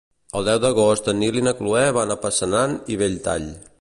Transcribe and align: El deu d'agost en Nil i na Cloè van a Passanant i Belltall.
El 0.37 0.45
deu 0.45 0.61
d'agost 0.61 1.09
en 1.13 1.19
Nil 1.23 1.37
i 1.41 1.45
na 1.49 1.53
Cloè 1.59 1.83
van 1.99 2.15
a 2.15 2.17
Passanant 2.27 2.75
i 2.95 2.99
Belltall. 3.03 3.47